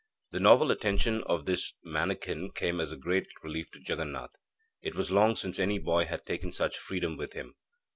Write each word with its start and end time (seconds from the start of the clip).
The 0.31 0.39
novel 0.39 0.71
attentions 0.71 1.21
of 1.27 1.45
this 1.45 1.73
manikin 1.85 2.49
came 2.55 2.79
as 2.79 2.91
a 2.91 2.95
great 2.97 3.27
relief 3.43 3.69
to 3.69 3.79
Jaganath. 3.79 4.31
It 4.81 4.95
was 4.95 5.11
long 5.11 5.35
since 5.35 5.59
any 5.59 5.77
boy 5.77 6.05
had 6.05 6.25
taken 6.25 6.51
such 6.51 6.79
freedom 6.79 7.17
with 7.17 7.33
him. 7.33 7.53